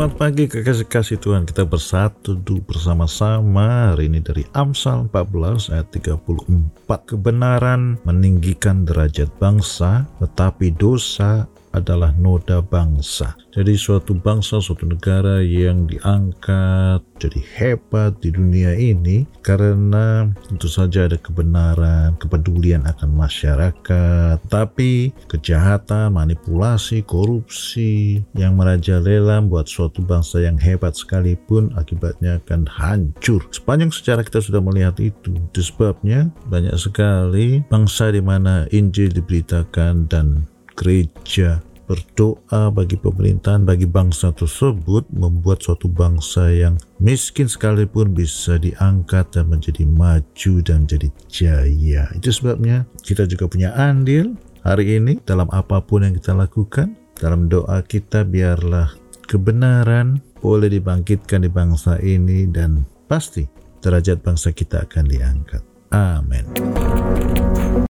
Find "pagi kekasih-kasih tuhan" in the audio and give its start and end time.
0.16-1.44